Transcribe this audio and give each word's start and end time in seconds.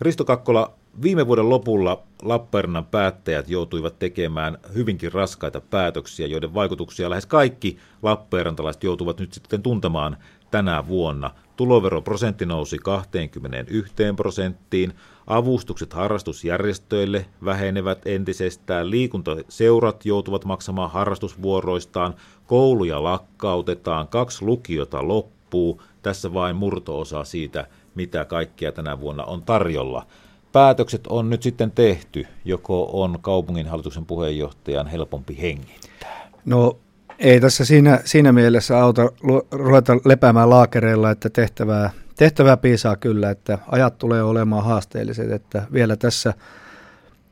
Risto 0.00 0.24
Kakkola, 0.24 0.72
viime 1.02 1.26
vuoden 1.26 1.48
lopulla 1.48 2.02
Lappeenrannan 2.22 2.84
päättäjät 2.84 3.48
joutuivat 3.48 3.98
tekemään 3.98 4.58
hyvinkin 4.74 5.12
raskaita 5.12 5.60
päätöksiä, 5.60 6.26
joiden 6.26 6.54
vaikutuksia 6.54 7.10
lähes 7.10 7.26
kaikki 7.26 7.76
Lappeenrantalaiset 8.02 8.84
joutuvat 8.84 9.20
nyt 9.20 9.32
sitten 9.32 9.62
tuntemaan 9.62 10.16
tänä 10.50 10.86
vuonna. 10.86 11.30
Tuloveroprosentti 11.56 12.46
nousi 12.46 12.78
21 12.78 13.94
prosenttiin, 14.16 14.92
avustukset 15.26 15.92
harrastusjärjestöille 15.92 17.26
vähenevät 17.44 18.06
entisestään, 18.06 18.90
liikuntaseurat 18.90 20.06
joutuvat 20.06 20.44
maksamaan 20.44 20.90
harrastusvuoroistaan, 20.90 22.14
kouluja 22.46 23.02
lakkautetaan, 23.02 24.08
kaksi 24.08 24.44
lukiota 24.44 25.08
loppuu, 25.08 25.82
tässä 26.02 26.34
vain 26.34 26.56
murtoosa 26.56 27.24
siitä, 27.24 27.66
mitä 27.94 28.24
kaikkea 28.24 28.72
tänä 28.72 29.00
vuonna 29.00 29.24
on 29.24 29.42
tarjolla. 29.42 30.06
Päätökset 30.52 31.06
on 31.06 31.30
nyt 31.30 31.42
sitten 31.42 31.70
tehty, 31.70 32.26
joko 32.44 33.02
on 33.02 33.18
kaupungin 33.22 33.66
hallituksen 33.66 34.06
puheenjohtajan 34.06 34.86
helpompi 34.86 35.38
hengittää? 35.42 36.30
No 36.44 36.78
ei 37.18 37.40
tässä 37.40 37.64
siinä, 37.64 38.00
siinä 38.04 38.32
mielessä 38.32 38.82
auta 38.82 39.02
ruveta 39.50 39.92
lepäämään 40.04 40.50
laakereilla, 40.50 41.10
että 41.10 41.30
tehtävää, 41.30 41.90
tehtävää 42.16 42.56
piisaa 42.56 42.96
kyllä, 42.96 43.30
että 43.30 43.58
ajat 43.66 43.98
tulee 43.98 44.22
olemaan 44.22 44.64
haasteelliset, 44.64 45.32
että 45.32 45.62
vielä 45.72 45.96
tässä 45.96 46.34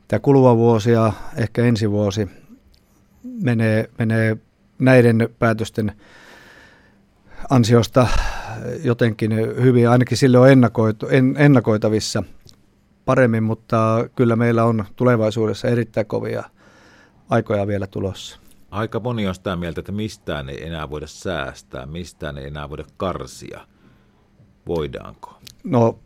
tämä 0.07 0.19
kuluva 0.19 0.57
vuosi 0.57 0.91
ja 0.91 1.13
ehkä 1.37 1.63
ensi 1.63 1.91
vuosi 1.91 2.29
menee, 3.23 3.89
menee 3.97 4.37
näiden 4.79 5.29
päätösten 5.39 5.91
ansiosta 7.49 8.07
jotenkin 8.83 9.35
hyvin, 9.35 9.89
ainakin 9.89 10.17
sille 10.17 10.37
on 10.37 10.49
ennakoitu, 10.49 11.07
en, 11.07 11.35
ennakoitavissa 11.37 12.23
paremmin, 13.05 13.43
mutta 13.43 14.09
kyllä 14.15 14.35
meillä 14.35 14.63
on 14.63 14.85
tulevaisuudessa 14.95 15.67
erittäin 15.67 16.05
kovia 16.05 16.43
aikoja 17.29 17.67
vielä 17.67 17.87
tulossa. 17.87 18.39
Aika 18.71 18.99
moni 18.99 19.27
on 19.27 19.35
sitä 19.35 19.55
mieltä, 19.55 19.81
että 19.81 19.91
mistään 19.91 20.49
ei 20.49 20.67
enää 20.67 20.89
voida 20.89 21.07
säästää, 21.07 21.85
mistään 21.85 22.37
ei 22.37 22.47
enää 22.47 22.69
voida 22.69 22.85
karsia. 22.97 23.59
Voidaanko? 24.67 25.39
No 25.63 25.99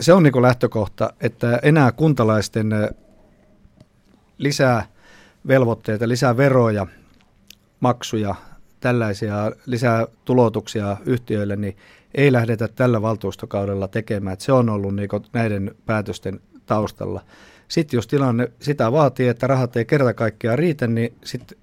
se 0.00 0.12
on 0.12 0.22
niin 0.22 0.42
lähtökohta, 0.42 1.12
että 1.20 1.60
enää 1.62 1.92
kuntalaisten 1.92 2.70
lisää 4.38 4.86
velvoitteita, 5.48 6.08
lisää 6.08 6.36
veroja, 6.36 6.86
maksuja, 7.80 8.34
tällaisia 8.82 9.52
lisää 9.66 10.06
tulotuksia 10.24 10.96
yhtiöille, 11.06 11.56
niin 11.56 11.76
ei 12.14 12.32
lähdetä 12.32 12.68
tällä 12.68 13.02
valtuustokaudella 13.02 13.88
tekemään. 13.88 14.32
Että 14.32 14.44
se 14.44 14.52
on 14.52 14.68
ollut 14.68 14.96
niin 14.96 15.08
näiden 15.32 15.74
päätösten 15.86 16.40
taustalla. 16.66 17.20
Sitten 17.68 17.98
jos 17.98 18.06
tilanne 18.06 18.52
sitä 18.60 18.92
vaatii, 18.92 19.28
että 19.28 19.46
rahat 19.46 19.76
ei 19.76 19.84
kerta 19.84 20.14
kaikkiaan 20.14 20.58
riitä, 20.58 20.86
niin 20.86 21.14
sitten 21.24 21.58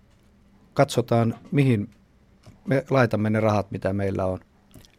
katsotaan, 0.73 1.35
mihin 1.51 1.89
me 2.65 2.85
laitamme 2.89 3.29
ne 3.29 3.39
rahat, 3.39 3.71
mitä 3.71 3.93
meillä 3.93 4.25
on. 4.25 4.39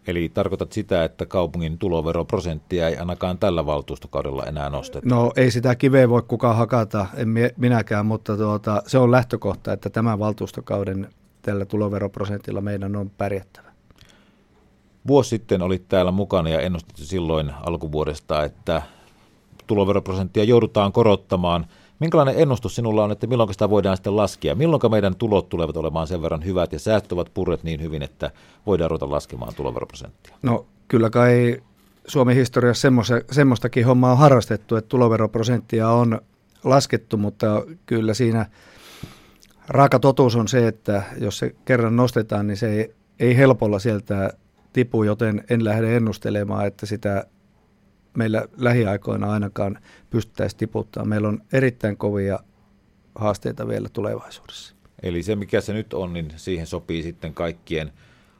Eli 0.06 0.28
tarkoitat 0.28 0.72
sitä, 0.72 1.04
että 1.04 1.26
kaupungin 1.26 1.78
tuloveroprosenttia 1.78 2.88
ei 2.88 2.96
ainakaan 2.96 3.38
tällä 3.38 3.66
valtuustokaudella 3.66 4.46
enää 4.46 4.70
nosteta? 4.70 5.08
No 5.08 5.32
ei 5.36 5.50
sitä 5.50 5.74
kiveä 5.74 6.08
voi 6.08 6.22
kukaan 6.22 6.56
hakata, 6.56 7.06
en 7.16 7.28
minäkään, 7.56 8.06
mutta 8.06 8.36
tuota, 8.36 8.82
se 8.86 8.98
on 8.98 9.10
lähtökohta, 9.10 9.72
että 9.72 9.90
tämän 9.90 10.18
valtuustokauden 10.18 11.08
tällä 11.42 11.64
tuloveroprosentilla 11.64 12.60
meidän 12.60 12.96
on 12.96 13.10
pärjättävä. 13.10 13.70
Vuosi 15.06 15.28
sitten 15.28 15.62
olit 15.62 15.88
täällä 15.88 16.10
mukana 16.10 16.48
ja 16.48 16.60
ennustit 16.60 16.96
silloin 16.96 17.52
alkuvuodesta, 17.66 18.44
että 18.44 18.82
tuloveroprosenttia 19.66 20.44
joudutaan 20.44 20.92
korottamaan– 20.92 21.66
Minkälainen 22.00 22.34
ennustus 22.38 22.74
sinulla 22.74 23.04
on, 23.04 23.12
että 23.12 23.26
milloin 23.26 23.52
sitä 23.52 23.70
voidaan 23.70 23.96
sitten 23.96 24.16
laskea? 24.16 24.54
Milloin 24.54 24.90
meidän 24.90 25.16
tulot 25.16 25.48
tulevat 25.48 25.76
olemaan 25.76 26.06
sen 26.06 26.22
verran 26.22 26.44
hyvät 26.44 26.72
ja 26.72 26.78
säästöt 26.78 27.12
ovat 27.12 27.30
purret 27.34 27.62
niin 27.62 27.82
hyvin, 27.82 28.02
että 28.02 28.30
voidaan 28.66 28.90
ruveta 28.90 29.10
laskemaan 29.10 29.54
tuloveroprosenttia? 29.54 30.36
No 30.42 30.66
kyllä 30.88 31.10
kai 31.10 31.62
Suomen 32.06 32.36
historiassa 32.36 32.88
semmoistakin 33.30 33.86
hommaa 33.86 34.12
on 34.12 34.18
harrastettu, 34.18 34.76
että 34.76 34.88
tuloveroprosenttia 34.88 35.88
on 35.88 36.20
laskettu, 36.64 37.16
mutta 37.16 37.64
kyllä 37.86 38.14
siinä 38.14 38.46
raaka 39.70 39.98
totuus 39.98 40.36
on 40.36 40.48
se, 40.48 40.68
että 40.68 41.02
jos 41.18 41.38
se 41.38 41.54
kerran 41.64 41.96
nostetaan, 41.96 42.46
niin 42.46 42.56
se 42.56 42.70
ei, 42.70 42.94
ei 43.20 43.36
helpolla 43.36 43.78
sieltä 43.78 44.32
tipu, 44.72 45.02
joten 45.02 45.44
en 45.50 45.64
lähde 45.64 45.96
ennustelemaan, 45.96 46.66
että 46.66 46.86
sitä 46.86 47.24
meillä 48.16 48.44
lähiaikoina 48.56 49.32
ainakaan 49.32 49.78
pystyttäisiin 50.10 50.58
tiputtaa. 50.58 51.04
Meillä 51.04 51.28
on 51.28 51.42
erittäin 51.52 51.96
kovia 51.96 52.38
haasteita 53.14 53.68
vielä 53.68 53.88
tulevaisuudessa. 53.88 54.74
Eli 55.02 55.22
se, 55.22 55.36
mikä 55.36 55.60
se 55.60 55.72
nyt 55.72 55.94
on, 55.94 56.12
niin 56.12 56.32
siihen 56.36 56.66
sopii 56.66 57.02
sitten 57.02 57.34
kaikkien 57.34 57.92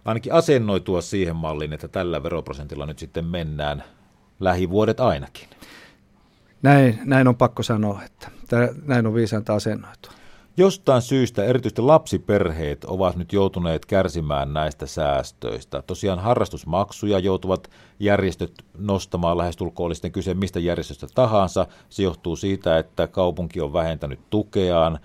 ainakin 0.05 0.33
asennoitua 0.33 1.01
siihen 1.01 1.37
malliin, 1.37 1.73
että 1.73 1.89
tällä 1.89 2.23
veroprosentilla 2.23 2.87
nyt 2.87 2.99
sitten 2.99 3.25
mennään 3.25 3.85
lähivuodet 4.41 5.01
ainakin. 5.01 5.49
Näin, 6.63 6.99
näin 7.05 7.29
on 7.29 7.37
pakko 7.37 7.63
sanoa, 7.63 8.03
että 8.05 8.29
näin 8.87 9.07
on 9.07 9.15
viisainta 9.15 9.55
asennoitua. 9.55 10.20
Jostain 10.57 11.03
syystä 11.03 11.45
erityisesti 11.45 11.83
lapsiperheet 11.83 12.85
ovat 12.85 13.17
nyt 13.17 13.33
joutuneet 13.33 13.87
kärsimään 13.87 14.53
näistä 14.53 14.87
säästöistä. 14.87 15.83
Tosiaan 15.83 16.19
harrastusmaksuja 16.19 17.19
joutuvat 17.19 17.71
järjestöt 18.01 18.53
nostamaan 18.79 19.39
lähestulkoon 19.39 19.87
oli 19.87 19.95
sitten 19.95 20.13
kyse 20.13 20.35
mistä 20.35 20.61
järjestöstä 20.61 21.07
tahansa. 21.15 21.67
Se 21.89 22.03
johtuu 22.03 22.37
siitä, 22.37 22.79
että 22.79 23.07
kaupunki 23.07 23.61
on 23.61 23.73
vähentänyt 23.73 24.21
tukeaan 24.31 24.99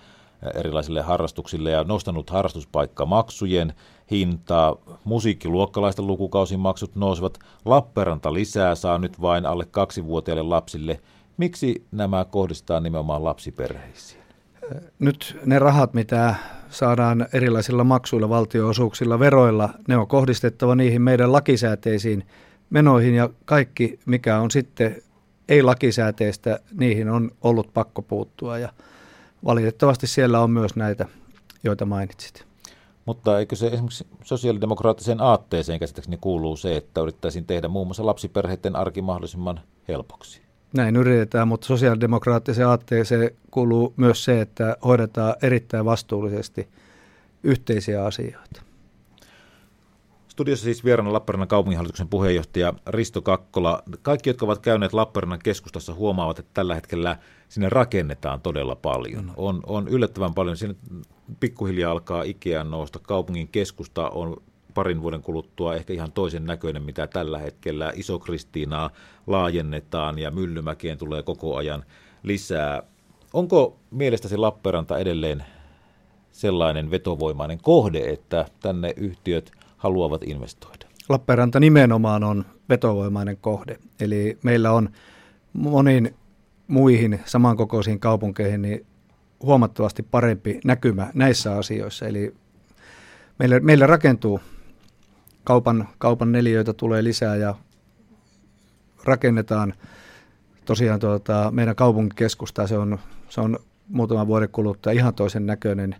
erilaisille 0.54 1.02
harrastuksille 1.02 1.70
ja 1.70 1.84
nostanut 1.84 2.30
harrastuspaikkamaksujen 2.30 3.74
hintaa. 4.10 4.76
Musiikkiluokkalaisten 5.04 6.06
lukukausimaksut 6.06 6.94
nousevat. 6.94 7.38
Lappeenranta 7.64 8.32
lisää 8.32 8.74
saa 8.74 8.98
nyt 8.98 9.20
vain 9.20 9.46
alle 9.46 9.64
kaksivuotiaille 9.64 10.42
lapsille. 10.42 11.00
Miksi 11.36 11.86
nämä 11.92 12.24
kohdistetaan 12.24 12.82
nimenomaan 12.82 13.24
lapsiperheisiin? 13.24 14.25
Nyt 14.98 15.38
ne 15.44 15.58
rahat, 15.58 15.94
mitä 15.94 16.34
saadaan 16.70 17.26
erilaisilla 17.32 17.84
maksuilla, 17.84 18.28
valtioosuuksilla, 18.28 19.18
veroilla, 19.18 19.68
ne 19.88 19.96
on 19.96 20.08
kohdistettava 20.08 20.74
niihin 20.74 21.02
meidän 21.02 21.32
lakisääteisiin 21.32 22.26
menoihin 22.70 23.14
ja 23.14 23.30
kaikki, 23.44 23.98
mikä 24.06 24.38
on 24.38 24.50
sitten 24.50 25.02
ei-lakisääteistä, 25.48 26.60
niihin 26.72 27.08
on 27.08 27.30
ollut 27.42 27.74
pakko 27.74 28.02
puuttua 28.02 28.58
ja 28.58 28.72
valitettavasti 29.44 30.06
siellä 30.06 30.40
on 30.40 30.50
myös 30.50 30.76
näitä, 30.76 31.06
joita 31.64 31.86
mainitsit. 31.86 32.46
Mutta 33.06 33.38
eikö 33.38 33.56
se 33.56 33.66
esimerkiksi 33.66 34.06
sosiaalidemokraattiseen 34.24 35.20
aatteeseen 35.20 35.80
käsittääkseni 35.80 36.18
kuuluu 36.20 36.56
se, 36.56 36.76
että 36.76 37.00
yrittäisiin 37.00 37.46
tehdä 37.46 37.68
muun 37.68 37.86
muassa 37.86 38.06
lapsiperheiden 38.06 38.76
arki 38.76 39.02
mahdollisimman 39.02 39.60
helpoksi? 39.88 40.45
Näin 40.72 40.96
yritetään, 40.96 41.48
mutta 41.48 41.66
sosiaalidemokraattiseen 41.66 42.68
aatteeseen 42.68 43.30
kuuluu 43.50 43.94
myös 43.96 44.24
se, 44.24 44.40
että 44.40 44.76
hoidetaan 44.84 45.34
erittäin 45.42 45.84
vastuullisesti 45.84 46.68
yhteisiä 47.42 48.04
asioita. 48.04 48.62
Studiossa 50.28 50.64
siis 50.64 50.84
vieraana 50.84 51.12
Lappeenrannan 51.12 51.48
kaupunginhallituksen 51.48 52.08
puheenjohtaja 52.08 52.74
Risto 52.86 53.22
Kakkola. 53.22 53.82
Kaikki, 54.02 54.30
jotka 54.30 54.46
ovat 54.46 54.58
käyneet 54.58 54.92
Lappeenrannan 54.92 55.38
keskustassa, 55.38 55.94
huomaavat, 55.94 56.38
että 56.38 56.50
tällä 56.54 56.74
hetkellä 56.74 57.16
sinne 57.48 57.68
rakennetaan 57.68 58.40
todella 58.40 58.76
paljon. 58.76 59.32
On, 59.36 59.60
on 59.66 59.88
yllättävän 59.88 60.34
paljon. 60.34 60.56
Sinne 60.56 60.76
pikkuhiljaa 61.40 61.92
alkaa 61.92 62.22
Ikean 62.22 62.70
nousta. 62.70 62.98
Kaupungin 62.98 63.48
keskusta 63.48 64.10
on 64.10 64.42
parin 64.76 65.02
vuoden 65.02 65.22
kuluttua 65.22 65.74
ehkä 65.74 65.92
ihan 65.92 66.12
toisen 66.12 66.46
näköinen, 66.46 66.82
mitä 66.82 67.06
tällä 67.06 67.38
hetkellä. 67.38 67.92
Iso 67.94 68.18
Kristiinaa 68.18 68.90
laajennetaan 69.26 70.18
ja 70.18 70.30
Myllymäkeen 70.30 70.98
tulee 70.98 71.22
koko 71.22 71.56
ajan 71.56 71.84
lisää. 72.22 72.82
Onko 73.32 73.76
mielestäsi 73.90 74.36
Lappeenranta 74.36 74.98
edelleen 74.98 75.44
sellainen 76.32 76.90
vetovoimainen 76.90 77.58
kohde, 77.62 77.98
että 77.98 78.46
tänne 78.60 78.94
yhtiöt 78.96 79.52
haluavat 79.76 80.22
investoida? 80.24 80.86
Lappeenranta 81.08 81.60
nimenomaan 81.60 82.24
on 82.24 82.44
vetovoimainen 82.68 83.36
kohde. 83.36 83.78
Eli 84.00 84.38
meillä 84.42 84.72
on 84.72 84.88
moniin 85.52 86.14
muihin 86.66 87.20
samankokoisiin 87.24 88.00
kaupunkeihin 88.00 88.62
niin 88.62 88.86
huomattavasti 89.42 90.02
parempi 90.02 90.60
näkymä 90.64 91.10
näissä 91.14 91.56
asioissa. 91.56 92.06
Eli 92.06 92.34
meillä, 93.38 93.60
meillä 93.60 93.86
rakentuu 93.86 94.40
kaupan, 95.46 95.88
kaupan 95.98 96.32
neliöitä 96.32 96.72
tulee 96.72 97.04
lisää 97.04 97.36
ja 97.36 97.54
rakennetaan 99.04 99.74
tosiaan 100.64 101.00
tuota, 101.00 101.50
meidän 101.50 101.76
kaupunkikeskusta, 101.76 102.66
se 102.66 102.78
on, 102.78 102.98
se 103.28 103.40
on 103.40 103.58
muutaman 103.88 104.26
vuoden 104.26 104.48
kuluttua 104.48 104.92
ihan 104.92 105.14
toisen 105.14 105.46
näköinen. 105.46 105.96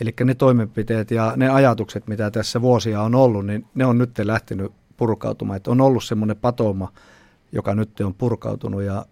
Eli 0.00 0.14
ne 0.24 0.34
toimenpiteet 0.34 1.10
ja 1.10 1.32
ne 1.36 1.48
ajatukset, 1.48 2.06
mitä 2.06 2.30
tässä 2.30 2.60
vuosia 2.60 3.02
on 3.02 3.14
ollut, 3.14 3.46
niin 3.46 3.66
ne 3.74 3.86
on 3.86 3.98
nyt 3.98 4.18
lähtenyt 4.18 4.72
purkautumaan. 4.96 5.56
Että 5.56 5.70
on 5.70 5.80
ollut 5.80 6.04
semmoinen 6.04 6.36
patoma 6.36 6.92
joka 7.52 7.74
nyt 7.74 8.00
on 8.00 8.14
purkautunut 8.14 8.82
ja 8.82 9.06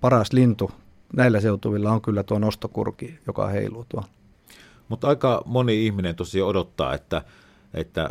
paras 0.00 0.32
lintu 0.32 0.70
näillä 1.16 1.40
seutuvilla 1.40 1.92
on 1.92 2.02
kyllä 2.02 2.22
tuo 2.22 2.38
nostokurki, 2.38 3.18
joka 3.26 3.46
heiluu 3.46 3.86
tuolla. 3.88 4.08
Mutta 4.88 5.08
aika 5.08 5.42
moni 5.46 5.86
ihminen 5.86 6.14
tosiaan 6.14 6.48
odottaa, 6.48 6.94
että, 6.94 7.22
että 7.74 8.10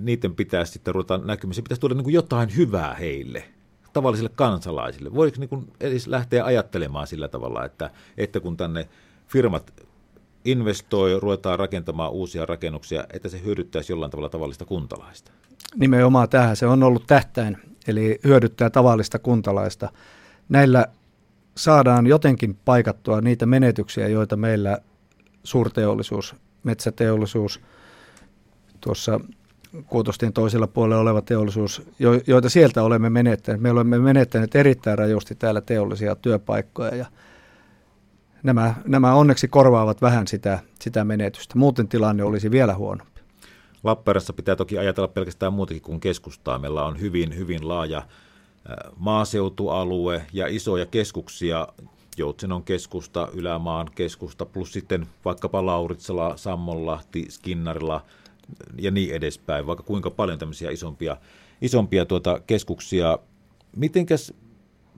niiden 0.00 0.34
pitäisi 0.34 0.72
sitten 0.72 0.94
ruveta 0.94 1.18
näkymään. 1.18 1.54
Se 1.54 1.62
pitäisi 1.62 1.80
tuoda 1.80 1.94
niin 1.94 2.04
kuin 2.04 2.14
jotain 2.14 2.56
hyvää 2.56 2.94
heille, 2.94 3.44
tavallisille 3.92 4.30
kansalaisille. 4.34 5.14
Voiko 5.14 5.36
niin 5.40 5.48
kuin 5.48 5.72
edes 5.80 6.06
lähteä 6.06 6.44
ajattelemaan 6.44 7.06
sillä 7.06 7.28
tavalla, 7.28 7.64
että, 7.64 7.90
että 8.16 8.40
kun 8.40 8.56
tänne 8.56 8.88
firmat 9.26 9.72
investoi, 10.44 11.20
ruvetaan 11.20 11.58
rakentamaan 11.58 12.12
uusia 12.12 12.46
rakennuksia, 12.46 13.04
että 13.12 13.28
se 13.28 13.44
hyödyttäisi 13.44 13.92
jollain 13.92 14.10
tavalla 14.10 14.28
tavallista 14.28 14.64
kuntalaista? 14.64 15.32
Nimenomaan 15.76 16.28
tähän 16.28 16.56
se 16.56 16.66
on 16.66 16.82
ollut 16.82 17.06
tähtäin, 17.06 17.56
eli 17.86 18.20
hyödyttää 18.24 18.70
tavallista 18.70 19.18
kuntalaista. 19.18 19.88
Näillä 20.48 20.86
saadaan 21.56 22.06
jotenkin 22.06 22.58
paikattua 22.64 23.20
niitä 23.20 23.46
menetyksiä, 23.46 24.08
joita 24.08 24.36
meillä 24.36 24.78
suurteollisuus, 25.44 26.34
metsäteollisuus, 26.64 27.60
tuossa 28.80 29.20
Kuutostien 29.86 30.32
toisella 30.32 30.66
puolella 30.66 31.02
oleva 31.02 31.22
teollisuus, 31.22 31.82
joita 32.26 32.48
sieltä 32.48 32.82
olemme 32.82 33.10
menettäneet. 33.10 33.62
Me 33.62 33.70
olemme 33.70 33.98
menettäneet 33.98 34.54
erittäin 34.54 34.98
rajusti 34.98 35.34
täällä 35.34 35.60
teollisia 35.60 36.14
työpaikkoja 36.14 36.94
ja 36.94 37.06
nämä, 38.42 38.74
nämä 38.86 39.14
onneksi 39.14 39.48
korvaavat 39.48 40.02
vähän 40.02 40.26
sitä, 40.26 40.58
sitä 40.80 41.04
menetystä. 41.04 41.58
Muuten 41.58 41.88
tilanne 41.88 42.24
olisi 42.24 42.50
vielä 42.50 42.74
huonompi. 42.74 43.20
Lappeenrannassa 43.84 44.32
pitää 44.32 44.56
toki 44.56 44.78
ajatella 44.78 45.08
pelkästään 45.08 45.52
muutakin 45.52 45.82
kuin 45.82 46.00
keskustaa. 46.00 46.58
Meillä 46.58 46.84
on 46.84 47.00
hyvin, 47.00 47.36
hyvin 47.36 47.68
laaja 47.68 48.02
maaseutualue 48.96 50.26
ja 50.32 50.46
isoja 50.46 50.86
keskuksia, 50.86 51.68
Joutsenon 52.16 52.62
keskusta, 52.62 53.28
Ylämaan 53.32 53.90
keskusta, 53.94 54.46
plus 54.46 54.72
sitten 54.72 55.06
vaikkapa 55.24 55.66
Lauritsala, 55.66 56.36
Sammonlahti, 56.36 57.26
Skinnarilla 57.28 58.04
ja 58.78 58.90
niin 58.90 59.14
edespäin, 59.14 59.66
vaikka 59.66 59.82
kuinka 59.82 60.10
paljon 60.10 60.38
tämmöisiä 60.38 60.70
isompia, 60.70 61.16
isompia 61.60 62.06
tuota 62.06 62.40
keskuksia. 62.46 63.18
Mitenkäs 63.76 64.34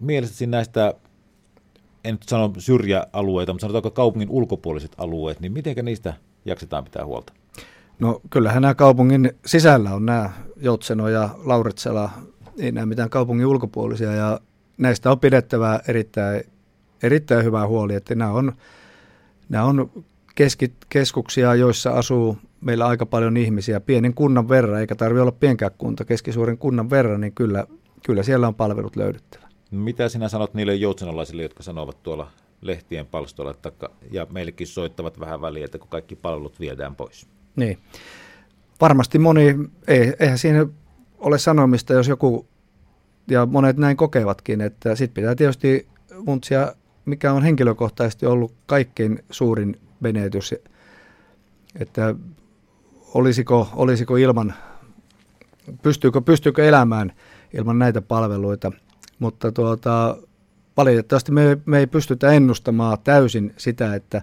mielestäsi 0.01 0.47
näistä, 0.47 0.95
en 2.05 2.15
nyt 2.15 2.23
sano 2.23 2.53
syrjäalueita, 2.59 3.53
mutta 3.53 3.61
sanotaanko 3.61 3.91
kaupungin 3.91 4.31
ulkopuoliset 4.31 4.93
alueet, 4.99 5.41
niin 5.41 5.53
mitenkä 5.53 5.83
niistä 5.83 6.15
jaksetaan 6.45 6.85
pitää 6.85 7.05
huolta? 7.05 7.33
No 7.99 8.21
kyllähän 8.31 8.63
nämä 8.63 8.75
kaupungin 8.75 9.33
sisällä 9.47 9.95
on 9.95 10.07
nämä 10.07 10.31
Joutseno 10.57 11.09
ja 11.09 11.29
Lauritsala, 11.45 12.11
ei 12.59 12.73
nämä 12.73 12.87
mitään 12.87 13.11
kaupungin 13.11 13.47
ulkopuolisia 13.47 14.13
ja 14.13 14.41
näistä 14.79 15.11
on 15.11 15.21
pidettävä 15.21 15.81
erittäin 15.89 16.45
erittäin 17.03 17.45
hyvä 17.45 17.67
huoli, 17.67 17.95
että 17.95 18.15
nämä 18.15 18.31
on, 18.31 18.53
nämä 19.49 19.65
on 19.65 20.05
keski, 20.35 20.73
keskuksia, 20.89 21.55
joissa 21.55 21.91
asuu 21.91 22.39
meillä 22.61 22.87
aika 22.87 23.07
paljon 23.07 23.37
ihmisiä 23.37 23.81
pienen 23.81 24.15
kunnan 24.15 24.49
verran, 24.49 24.81
eikä 24.81 24.95
tarvitse 24.95 25.23
olla 25.23 25.33
pienkään 25.33 25.73
kunta, 25.79 26.05
keskisuuren 26.05 26.59
kunnan 26.59 26.91
verran, 26.91 27.21
niin 27.21 27.33
kyllä, 27.33 27.67
kyllä 28.07 28.23
siellä 28.23 28.49
on 28.49 28.55
palvelut 28.55 28.97
löydyttävä. 28.97 29.49
Mitä 29.71 30.09
sinä 30.09 30.29
sanot 30.29 30.55
niille 30.55 30.75
joutsenolaisille, 30.75 31.43
jotka 31.43 31.63
sanovat 31.63 32.03
tuolla 32.03 32.31
lehtien 32.61 33.07
palstoilla, 33.07 33.51
että, 33.51 33.89
ja 34.11 34.27
meillekin 34.33 34.67
soittavat 34.67 35.21
vähän 35.21 35.41
väliä, 35.41 35.65
että 35.65 35.79
kun 35.79 35.89
kaikki 35.89 36.17
palvelut 36.17 36.61
viedään 36.61 36.97
pois? 36.97 37.27
Niin. 37.57 37.79
Varmasti 38.81 39.19
moni, 39.19 39.57
ei, 39.89 40.13
eihän 40.21 40.39
siinä 40.39 40.67
ole 41.19 41.39
sanomista, 41.39 41.93
jos 41.93 42.09
joku, 42.09 42.47
ja 43.29 43.47
monet 43.47 43.77
näin 43.77 43.97
kokevatkin, 43.97 44.61
että 44.61 44.95
sitten 44.97 45.23
pitää 45.23 45.35
tietysti 45.35 45.87
muntsia 46.27 46.73
mikä 47.05 47.33
on 47.33 47.43
henkilökohtaisesti 47.43 48.27
ollut 48.27 48.55
kaikkein 48.67 49.25
suurin 49.31 49.77
menetys, 50.03 50.55
että 51.81 52.15
olisiko, 53.15 53.69
olisiko 53.73 54.17
ilman, 54.17 54.55
pystyykö, 55.83 56.21
pystyykö 56.21 56.69
elämään 56.69 57.13
ilman 57.55 57.79
näitä 57.79 58.03
palveluita, 58.03 58.73
mutta 59.19 59.53
tuota, 59.53 60.17
valitettavasti 60.77 61.33
me, 61.33 61.59
me 61.67 61.79
ei 61.79 61.87
pystytä 61.87 62.33
ennustamaan 62.33 62.99
täysin 63.05 63.55
sitä, 63.57 63.95
että 63.95 64.23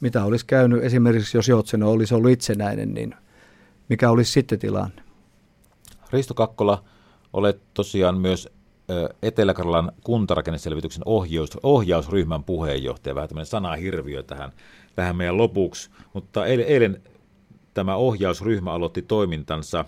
mitä 0.00 0.24
olisi 0.24 0.46
käynyt. 0.46 0.84
Esimerkiksi, 0.84 1.38
jos 1.38 1.48
Joutseno 1.48 1.90
olisi 1.90 2.14
ollut 2.14 2.30
itsenäinen, 2.30 2.94
niin 2.94 3.14
mikä 3.88 4.10
olisi 4.10 4.32
sitten 4.32 4.58
tilanne. 4.58 5.02
Risto 6.12 6.34
Kakkola, 6.34 6.84
olet 7.32 7.60
tosiaan 7.74 8.18
myös 8.18 8.48
Etelä-Karjalan 9.22 9.92
kuntarakenneselvityksen 10.04 11.02
ohjaus, 11.06 11.50
ohjausryhmän 11.62 12.44
puheenjohtaja, 12.44 13.14
vähän 13.14 13.28
tämmöinen 13.28 13.46
sanahirviö 13.46 14.22
tähän, 14.22 14.52
tähän 14.94 15.16
meidän 15.16 15.36
lopuksi, 15.36 15.90
mutta 16.12 16.46
eilen, 16.46 16.66
eilen 16.66 17.02
tämä 17.74 17.96
ohjausryhmä 17.96 18.72
aloitti 18.72 19.02
toimintansa. 19.02 19.84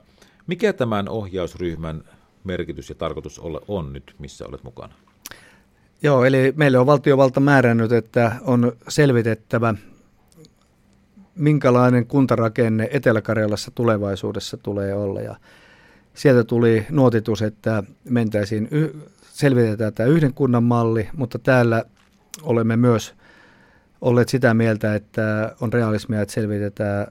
Mikä 0.46 0.72
tämän 0.72 1.08
ohjausryhmän 1.08 2.04
merkitys 2.44 2.88
ja 2.88 2.94
tarkoitus 2.94 3.40
on 3.68 3.92
nyt, 3.92 4.14
missä 4.18 4.46
olet 4.48 4.64
mukana? 4.64 4.94
Joo, 6.02 6.24
eli 6.24 6.52
meille 6.56 6.78
on 6.78 6.86
valtiovalta 6.86 7.40
määrännyt, 7.40 7.92
että 7.92 8.32
on 8.40 8.72
selvitettävä, 8.88 9.74
minkälainen 11.34 12.06
kuntarakenne 12.06 12.88
Etelä-Karjalassa 12.92 13.70
tulevaisuudessa 13.70 14.56
tulee 14.56 14.94
olla. 14.94 15.20
Ja 15.20 15.36
sieltä 16.14 16.44
tuli 16.44 16.86
nuotitus, 16.90 17.42
että 17.42 17.82
mentäisiin, 18.04 18.68
selvitetään 19.22 19.94
tämä 19.94 20.08
yhden 20.08 20.34
kunnan 20.34 20.64
malli, 20.64 21.08
mutta 21.16 21.38
täällä 21.38 21.84
olemme 22.42 22.76
myös 22.76 23.14
olleet 24.04 24.28
sitä 24.28 24.54
mieltä, 24.54 24.94
että 24.94 25.56
on 25.60 25.72
realismia, 25.72 26.20
että 26.22 26.34
selvitetään 26.34 27.06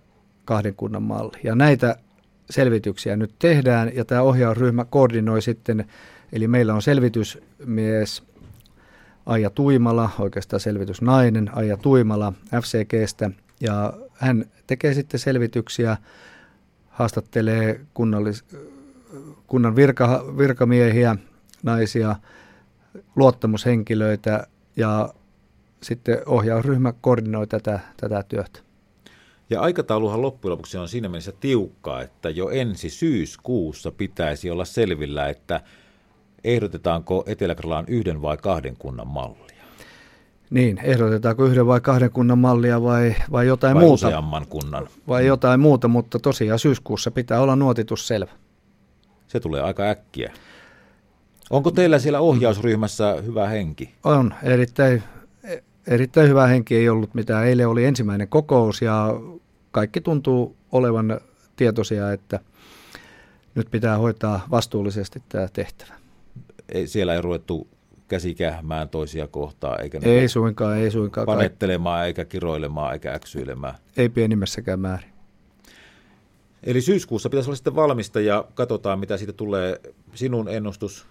kahden 0.46 0.76
kunnan 0.76 1.04
malli. 1.04 1.38
Ja 1.44 1.56
näitä 1.56 1.96
selvityksiä 2.50 3.16
nyt 3.16 3.36
tehdään, 3.40 3.92
ja 3.96 4.06
tämä 4.06 4.22
ohjausryhmä 4.22 4.86
koordinoi 4.86 5.42
sitten, 5.42 5.86
eli 6.34 6.48
meillä 6.48 6.74
on 6.74 6.82
selvitysmies 6.82 8.24
Aija 9.26 9.50
Tuimala, 9.50 10.10
oikeastaan 10.20 10.60
selvitysnainen 10.60 11.50
Aija 11.54 11.78
Tuimala 11.78 12.34
FCGstä, 12.62 13.32
ja 13.62 13.94
hän 14.14 14.46
tekee 14.68 14.94
sitten 14.94 15.20
selvityksiä, 15.20 15.98
haastattelee 16.90 17.80
kunnallis- 17.94 18.58
kunnan 19.48 19.76
virka, 19.76 20.26
virkamiehiä, 20.38 21.16
naisia, 21.64 22.16
luottamushenkilöitä 23.16 24.48
ja 24.76 25.14
sitten 25.84 26.18
ohjausryhmä 26.26 26.94
koordinoi 27.02 27.48
tätä, 27.48 27.80
tätä 27.98 28.24
työtä. 28.28 28.60
Ja 29.50 29.62
aikatauluhan 29.62 30.22
loppujen 30.22 30.52
lopuksi 30.52 30.78
on 30.78 30.88
siinä 30.88 31.10
mielessä 31.10 31.34
tiukkaa, 31.40 32.02
että 32.02 32.30
jo 32.30 32.50
ensi 32.50 32.90
syyskuussa 32.90 33.92
pitäisi 33.92 34.50
olla 34.50 34.66
selvillä, 34.66 35.30
että 35.30 35.62
ehdotetaanko 36.44 37.24
etelä 37.28 37.56
yhden 37.88 38.22
vai 38.22 38.38
kahden 38.38 38.76
kunnan 38.80 39.08
mallia. 39.08 39.64
Niin, 40.50 40.80
ehdotetaanko 40.84 41.46
yhden 41.46 41.68
vai 41.68 41.82
kahden 41.82 42.12
kunnan 42.12 42.38
mallia 42.38 42.84
vai, 42.84 43.16
vai 43.32 43.48
jotain 43.48 43.76
vai 43.76 43.84
muuta. 43.84 44.08
useamman 44.08 44.48
kunnan. 44.48 44.88
Vai 45.08 45.26
jotain 45.26 45.60
muuta, 45.60 45.88
mutta 45.88 46.20
tosiaan 46.20 46.60
syyskuussa 46.60 47.12
pitää 47.12 47.42
olla 47.42 47.56
nuotitus 47.56 48.08
selvä. 48.08 48.32
Se 49.28 49.40
tulee 49.40 49.62
aika 49.62 49.84
äkkiä. 49.84 50.34
Onko 51.50 51.72
teillä 51.72 52.00
siellä 52.00 52.20
ohjausryhmässä 52.20 53.16
hyvä 53.26 53.48
henki? 53.48 53.94
On, 54.04 54.34
erittäin, 54.44 55.04
erittäin 55.88 56.30
hyvä 56.30 56.48
henki 56.48 56.76
ei 56.76 56.90
ollut 56.90 57.14
mitään. 57.14 57.48
Eilen 57.48 57.68
oli 57.68 57.86
ensimmäinen 57.86 58.28
kokous 58.28 58.82
ja 58.82 59.14
kaikki 59.72 60.02
tuntuu 60.02 60.56
olevan 60.72 61.20
tietoisia, 61.56 62.12
että 62.12 62.40
nyt 63.56 63.68
pitää 63.72 63.98
hoitaa 63.98 64.46
vastuullisesti 64.52 65.24
tämä 65.30 65.48
tehtävä. 65.54 65.94
Ei, 66.70 66.88
siellä 66.88 67.14
ei 67.14 67.22
ruvettu 67.22 67.68
käsikähmään 68.08 68.90
toisia 68.90 69.28
kohtaa, 69.28 69.78
eikä 69.78 70.00
ei 70.02 70.28
suinkaan, 70.28 70.78
ei 70.78 70.92
suinkaan. 70.92 71.26
panettelemaan, 71.26 72.06
eikä 72.06 72.26
kiroilemaan, 72.26 72.94
eikä 72.94 73.14
äksyilemään. 73.14 73.76
Ei 73.98 74.10
pienimmässäkään 74.10 74.80
määrin. 74.80 75.10
Eli 76.64 76.82
syyskuussa 76.82 77.30
pitäisi 77.30 77.50
olla 77.50 77.56
sitten 77.56 77.76
valmista 77.76 78.20
ja 78.20 78.46
katsotaan, 78.54 79.00
mitä 79.00 79.18
siitä 79.18 79.34
tulee. 79.34 79.82
Sinun 80.14 80.50
ennustus, 80.50 81.06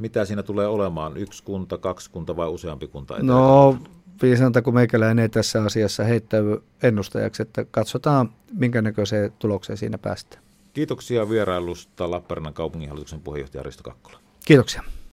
mitä 0.00 0.24
siinä 0.24 0.42
tulee 0.42 0.66
olemaan? 0.66 1.16
Yksi 1.16 1.42
kunta, 1.42 1.78
kaksi 1.78 2.10
kunta 2.10 2.36
vai 2.36 2.48
useampi 2.48 2.86
kunta? 2.86 3.22
No 3.22 3.78
viisanta, 4.22 4.62
kun 4.62 4.74
meikäläinen 4.74 5.22
ei 5.22 5.28
tässä 5.28 5.62
asiassa 5.62 6.04
heittäy 6.04 6.58
ennustajaksi, 6.82 7.42
että 7.42 7.64
katsotaan, 7.70 8.30
minkä 8.52 8.82
näköiseen 8.82 9.32
tulokseen 9.38 9.76
siinä 9.76 9.98
päästään. 9.98 10.42
Kiitoksia 10.72 11.28
vierailusta 11.28 12.10
Lappeenrannan 12.10 12.54
kaupunginhallituksen 12.54 13.20
puheenjohtaja 13.20 13.62
Risto 13.62 13.82
Kakkola. 13.82 14.18
Kiitoksia. 14.44 14.82